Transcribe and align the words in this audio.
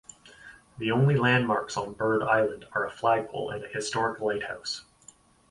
The 0.79 0.89
only 0.91 1.15
landmarks 1.15 1.77
on 1.77 1.93
Bird 1.93 2.23
Island 2.23 2.65
are 2.71 2.87
a 2.87 2.91
flagpole 2.91 3.51
and 3.51 3.63
a 3.63 3.67
historic 3.67 4.19
lighthouse. 4.19 4.83